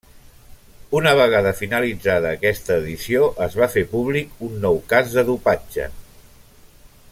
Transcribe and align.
Una 0.99 1.11
vegada 1.19 1.51
finalitzada 1.59 2.31
aquesta 2.37 2.79
edició 2.83 3.29
es 3.47 3.59
va 3.61 3.69
fer 3.75 3.85
públic 3.93 4.43
un 4.49 4.59
nou 4.67 4.83
cas 4.95 5.15
de 5.19 5.29
dopatge. 5.33 5.89